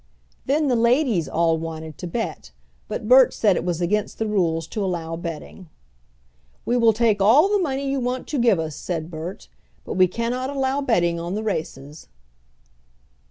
[0.47, 2.49] Then the ladies all wanted to bet,
[2.87, 5.69] but Bert said it was against the rules to allow betting.
[6.65, 9.47] "We will take all the money you want to give us," said Bert,
[9.85, 12.07] "but we cannot allow betting on the races."